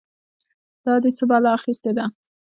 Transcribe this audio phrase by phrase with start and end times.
[0.85, 2.05] دا دې څه بلا اخيستې ده؟!